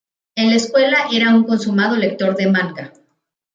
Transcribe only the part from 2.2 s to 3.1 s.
de manga.